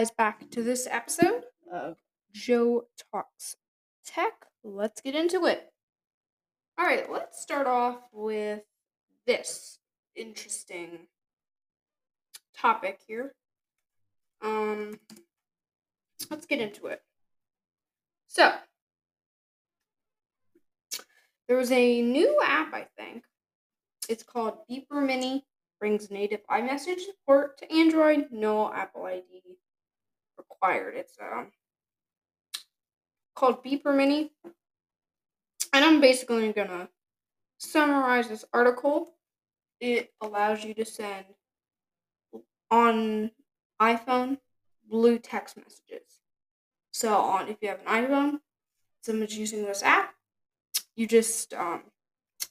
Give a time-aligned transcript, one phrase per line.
[0.00, 1.98] guys back to this episode of
[2.32, 3.56] Joe Talks
[4.06, 4.32] Tech.
[4.64, 5.70] Let's get into it.
[6.78, 8.62] All right, let's start off with
[9.26, 9.78] this
[10.16, 11.00] interesting
[12.56, 13.34] topic here.
[14.40, 14.98] Um,
[16.30, 17.02] let's get into it.
[18.26, 18.54] So,
[21.46, 23.24] there was a new app, I think.
[24.08, 25.44] It's called Beeper Mini.
[25.78, 28.28] Brings native iMessage support to Android.
[28.30, 29.42] No Apple ID
[30.50, 30.94] required.
[30.96, 31.16] It's
[33.34, 34.30] called Beeper Mini.
[35.72, 36.88] And I'm basically to
[37.58, 39.14] summarize this article.
[39.80, 41.24] It allows you to send
[42.70, 43.30] on
[43.80, 44.38] iPhone
[44.88, 46.20] blue text messages.
[46.92, 48.40] So on if you have an iPhone,
[49.02, 50.14] someone's using this app,
[50.96, 51.84] you just um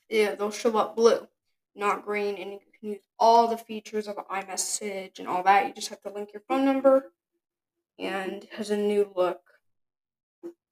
[0.09, 1.27] yeah, they'll show up blue,
[1.75, 5.67] not green, and you can use all the features of iMessage and all that.
[5.67, 7.11] You just have to link your phone number
[7.99, 9.41] and has a new look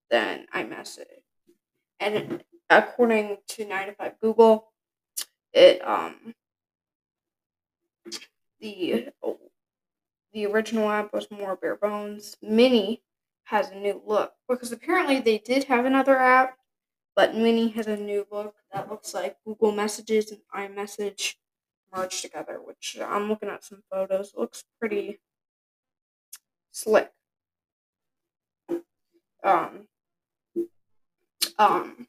[0.09, 1.06] than iMessage.
[2.00, 4.72] And according to 9 to 5 Google,
[5.53, 6.34] it um
[8.59, 9.09] the
[10.34, 12.36] the original app was more bare bones.
[12.42, 13.02] Mini
[13.45, 16.58] has a new look because apparently they did have another app,
[17.16, 21.36] but Mini has a new look that looks like Google Messages and iMessage
[21.95, 22.59] merged together.
[22.64, 24.34] Which I'm looking at some photos.
[24.34, 25.19] It looks pretty
[26.72, 27.12] slick.
[29.48, 29.88] Um.
[31.58, 32.08] Um.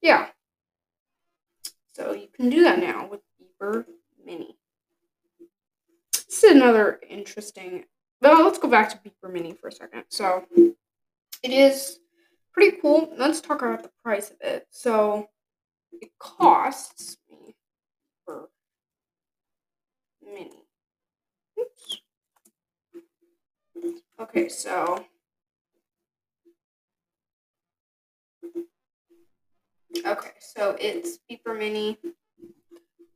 [0.00, 0.28] Yeah.
[1.92, 3.84] So you can do that now with Beeper
[4.24, 4.56] Mini.
[6.12, 7.84] This is another interesting.
[8.22, 10.04] Well, let's go back to Beeper Mini for a second.
[10.08, 11.98] So it is
[12.54, 13.12] pretty cool.
[13.18, 14.66] Let's talk about the price of it.
[14.70, 15.28] So
[15.92, 17.54] it costs me
[18.24, 18.48] for
[20.24, 20.64] Mini.
[21.60, 22.00] Oops.
[24.20, 25.04] Okay, so
[29.96, 31.98] okay, so it's Beeper Mini.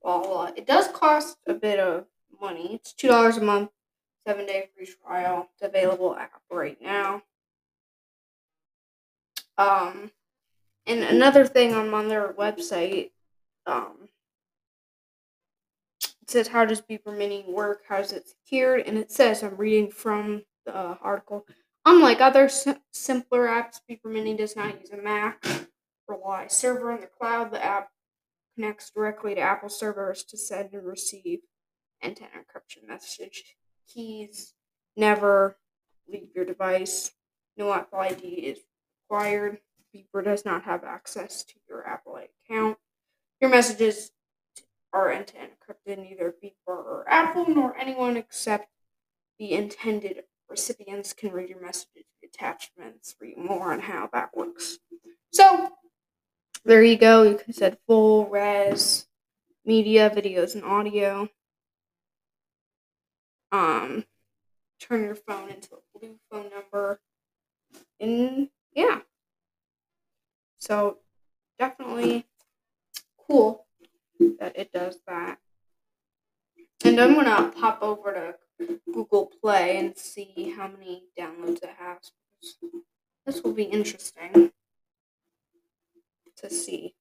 [0.03, 2.07] Well, it does cost a bit of
[2.41, 2.75] money.
[2.75, 3.71] It's two dollars a month,
[4.27, 5.49] seven day free trial.
[5.55, 7.23] It's available app right now.
[9.59, 10.11] Um,
[10.87, 13.11] and another thing on on their website,
[13.67, 14.09] um,
[16.03, 17.83] it says how does Beeper Mini work?
[17.89, 18.83] How is it secured?
[18.87, 21.47] And it says I'm reading from the article.
[21.85, 25.45] Unlike other sim- simpler apps, Beeper Mini does not use a Mac
[26.09, 27.51] Wi server in the cloud.
[27.51, 27.91] The app
[28.55, 31.41] connects directly to Apple servers to send and receive
[32.03, 33.57] end-to-end encryption message.
[33.89, 34.55] Keys
[34.97, 35.57] never
[36.09, 37.13] leave your device.
[37.57, 38.59] No Apple ID is
[39.05, 39.59] required.
[39.95, 42.79] Beeper does not have access to your Apple account.
[43.41, 44.13] Your messages
[44.93, 45.99] are end-to-end encrypted.
[45.99, 48.69] Neither Beeper or Apple nor anyone except
[49.39, 52.05] the intended recipients can read your messages.
[52.23, 54.79] Attachments read more on how that works.
[55.33, 55.71] So
[56.65, 57.23] there you go.
[57.23, 59.07] You can set full res
[59.65, 61.29] media, videos, and audio.
[63.51, 64.05] Um,
[64.81, 67.01] turn your phone into a blue phone number,
[68.01, 69.01] and yeah.
[70.59, 70.99] So
[71.59, 72.27] definitely
[73.29, 73.67] cool
[74.39, 75.39] that it does that.
[76.85, 82.13] And I'm gonna pop over to Google Play and see how many downloads it has.
[83.27, 84.53] This will be interesting
[86.43, 86.95] to see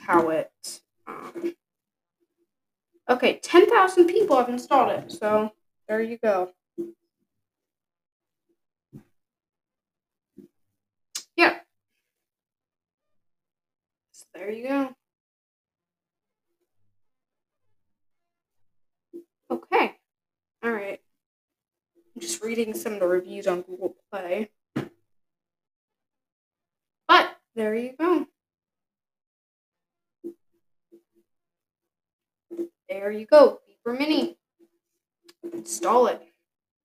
[0.00, 0.80] how it.
[1.06, 1.54] Um,
[3.08, 5.52] okay, 10,000 people have installed it, so
[5.88, 6.50] there you go.
[11.36, 11.58] Yeah.
[14.12, 14.94] So there you go.
[19.50, 19.94] Okay.
[20.62, 21.00] All right.
[22.14, 24.50] I'm just reading some of the reviews on Google Play.
[27.06, 28.24] But there you go.
[32.88, 33.58] There you go.
[33.68, 34.36] Beeper Mini.
[35.52, 36.22] Install it.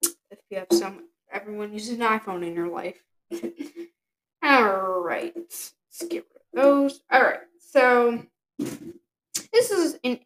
[0.01, 2.97] If you have some, everyone uses an iPhone in your life.
[4.43, 5.33] All right.
[5.35, 5.73] Let's
[6.09, 7.01] get rid of those.
[7.11, 7.39] All right.
[7.59, 8.23] So
[8.57, 10.21] this is an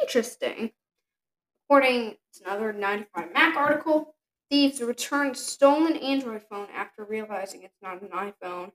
[0.00, 0.70] interesting.
[1.66, 4.14] According to another 9 to 5 Mac article,
[4.50, 8.72] thieves returned stolen Android phone after realizing it's not an iPhone.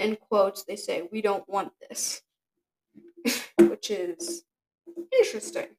[0.00, 2.22] In quotes, they say, "We don't want this,"
[3.58, 4.44] which is
[5.12, 5.76] interesting.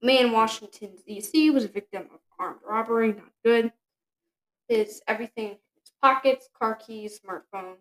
[0.00, 1.50] Man in Washington, D.C.
[1.50, 3.12] was a victim of armed robbery.
[3.14, 3.72] Not good.
[4.68, 7.74] His everything his pockets, car keys, smartphone.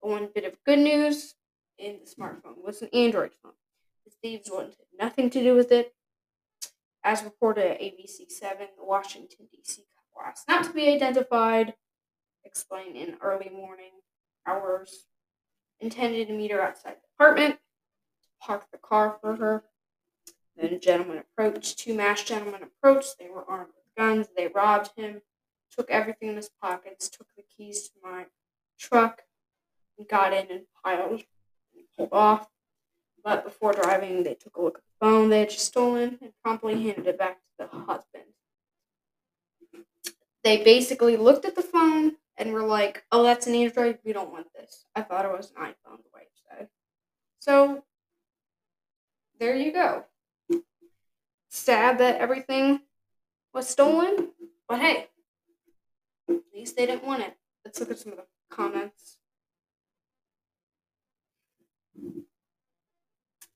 [0.00, 1.34] One bit of good news
[1.78, 3.52] in the smartphone was an Android phone.
[4.04, 5.94] The thieves wanted nothing to do with it.
[7.02, 9.84] as reported at ABC 7, the Washington, D.C.
[10.14, 11.74] class, not to be identified,
[12.48, 13.92] explained in early morning
[14.46, 15.06] hours,
[15.80, 17.58] intended to meet her outside the apartment,
[18.40, 19.64] park the car for her.
[20.56, 24.90] Then a gentleman approached, two masked gentlemen approached, they were armed with guns, they robbed
[24.96, 25.20] him,
[25.70, 28.26] took everything in his pockets, took the keys to my
[28.78, 29.22] truck,
[29.98, 31.24] and got in and piled
[31.74, 32.48] and pulled off.
[33.22, 36.32] But before driving, they took a look at the phone they had just stolen and
[36.42, 38.24] promptly handed it back to the husband.
[40.42, 43.98] They basically looked at the phone and we're like, oh, that's an Android.
[44.04, 44.84] We don't want this.
[44.94, 46.68] I thought it was an iPhone, the wife said.
[47.40, 47.84] So,
[49.40, 50.04] there you go.
[51.48, 52.80] Sad that everything
[53.52, 54.30] was stolen,
[54.68, 55.08] but hey,
[56.28, 57.36] at least they didn't want it.
[57.64, 59.16] Let's look at some of the comments.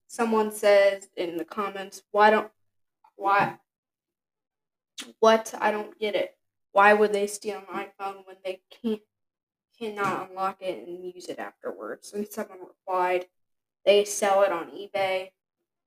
[0.08, 2.50] Someone says in the comments, why don't,
[3.16, 3.58] why,
[5.20, 5.54] what?
[5.58, 6.36] I don't get it.
[6.72, 9.00] Why would they steal an iPhone when they can't,
[9.78, 12.12] cannot unlock it and use it afterwards?
[12.12, 13.26] And someone replied,
[13.84, 15.30] they sell it on eBay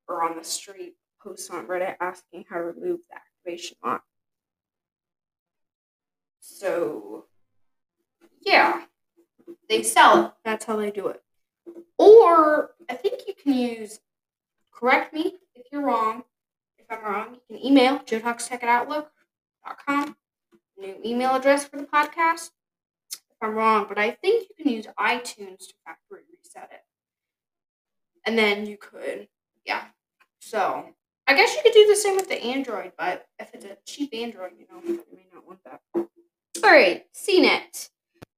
[0.07, 4.03] or on the street, post on Reddit asking how to remove the activation lock.
[6.39, 7.25] So,
[8.41, 8.83] yeah,
[9.67, 10.31] they sell it.
[10.43, 11.21] That's how they do it.
[11.97, 13.99] Or I think you can use,
[14.71, 16.23] correct me if you're wrong.
[16.77, 20.15] If I'm wrong, you can email joetalkstech at outlook.com.
[20.77, 22.51] New email address for the podcast.
[23.11, 26.81] If I'm wrong, but I think you can use iTunes to factory reset it.
[28.25, 29.27] And then you could,
[29.65, 29.85] yeah.
[30.39, 30.85] So
[31.27, 34.13] I guess you could do the same with the Android, but if it's a cheap
[34.13, 35.81] Android, you know, you may not want that.
[35.95, 37.89] All right, CNET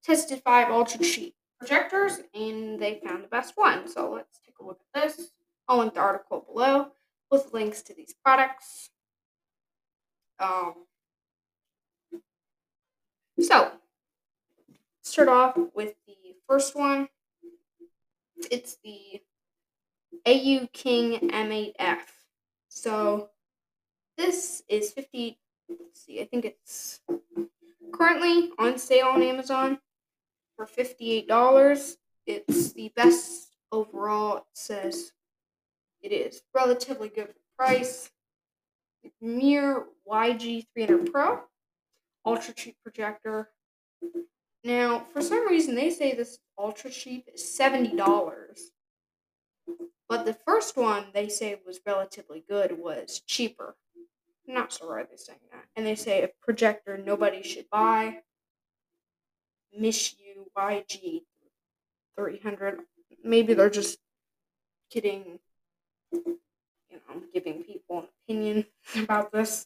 [0.03, 3.87] tested five ultra cheap projectors and they found the best one.
[3.87, 5.31] So let's take a look at this.
[5.67, 6.87] I'll link the article below
[7.29, 8.89] with links to these products.
[10.39, 10.73] Um,
[13.39, 13.71] so,
[15.01, 16.15] start off with the
[16.47, 17.07] first one.
[18.51, 19.21] It's the
[20.25, 21.99] AuKing M8F.
[22.69, 23.29] So,
[24.17, 25.39] this is 50,
[25.69, 27.01] let's see, I think it's
[27.93, 29.79] currently on sale on Amazon
[30.55, 31.97] for $58.
[32.25, 34.37] It's the best overall.
[34.37, 35.13] It says
[36.01, 38.09] it is relatively good price.
[39.21, 41.39] Mir YG300 Pro,
[42.27, 43.49] ultra cheap projector.
[44.63, 47.95] Now, for some reason, they say this ultra cheap is $70.
[50.09, 53.75] But the first one they say was relatively good was cheaper.
[54.47, 55.65] I'm not sure why they're saying that.
[55.75, 58.19] And they say a projector nobody should buy.
[59.77, 61.23] Miss you YG
[62.17, 62.79] 300.
[63.23, 63.99] Maybe they're just
[64.89, 65.39] kidding,
[66.11, 66.37] you
[66.91, 68.65] know, giving people an opinion
[68.95, 69.65] about this.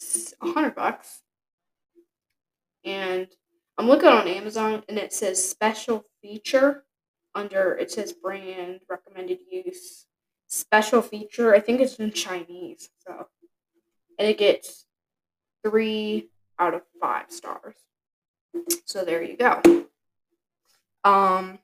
[0.00, 1.22] It's a hundred bucks.
[2.84, 3.28] And
[3.78, 6.84] I'm looking on Amazon and it says special feature
[7.34, 10.06] under it says brand recommended use
[10.46, 11.54] special feature.
[11.54, 12.90] I think it's in Chinese.
[13.06, 13.26] So
[14.18, 14.84] and it gets
[15.64, 16.28] three
[16.58, 17.76] out of five stars.
[18.84, 19.62] So there you go.
[21.04, 21.58] Um,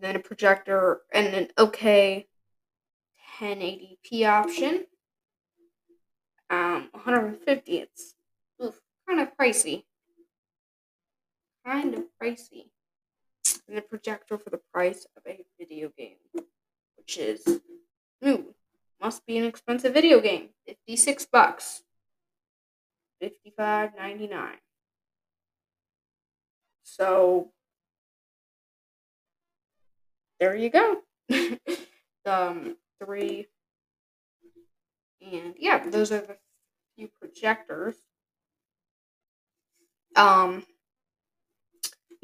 [0.00, 2.26] then a projector and an okay
[3.38, 4.86] 1080p option.
[6.50, 7.72] Um, 150.
[7.78, 8.14] It's
[9.08, 9.84] kind of pricey.
[11.64, 12.70] Kind of pricey.
[13.68, 16.16] And a projector for the price of a video game,
[16.96, 17.60] which is
[18.26, 18.54] ooh,
[19.00, 20.50] must be an expensive video game.
[20.66, 21.82] 56 bucks.
[23.22, 24.48] 55.99.
[26.82, 27.50] So
[30.40, 30.98] there you go.
[32.26, 33.46] um, three.
[35.20, 36.36] And yeah, those are the
[36.96, 37.96] few projectors.
[40.16, 40.64] Um,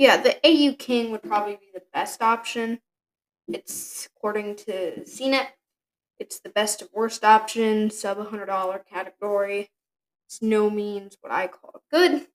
[0.01, 2.81] yeah, the AuKing would probably be the best option.
[3.49, 5.49] It's according to CNET,
[6.19, 9.69] it's the best of worst option, sub $100 category.
[10.27, 12.27] It's no means what I call good,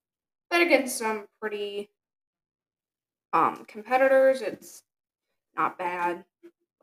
[0.51, 1.89] but against some pretty
[3.34, 4.84] um, competitors, it's
[5.57, 6.24] not bad.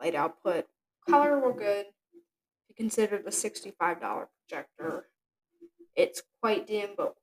[0.01, 0.65] Light output,
[1.09, 1.85] color were good.
[1.85, 5.07] If you consider the $65 projector,
[5.95, 7.15] it's quite dim but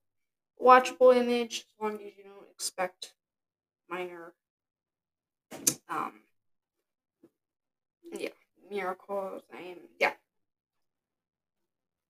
[0.59, 3.13] watchable image as long as you don't expect
[3.91, 4.33] minor
[5.89, 6.13] um
[8.13, 8.29] yeah
[8.71, 10.13] miracles and yeah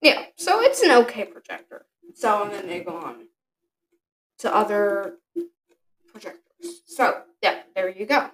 [0.02, 3.26] yeah so it's an okay projector so and then they go on
[4.38, 5.14] to other
[6.10, 6.40] projectors
[6.87, 8.28] so, yeah, there you go.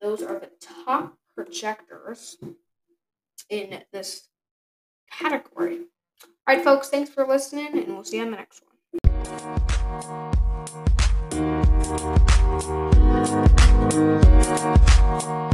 [0.00, 2.36] Those are the top projectors
[3.48, 4.28] in this
[5.10, 5.78] category.
[6.46, 8.62] All right, folks, thanks for listening, and we'll see you on the next
[12.12, 12.26] one.
[12.62, 12.94] Thank
[15.24, 15.49] you.